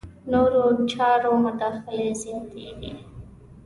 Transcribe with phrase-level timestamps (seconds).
[0.31, 2.91] نورو چارو مداخلې زیاتېږي.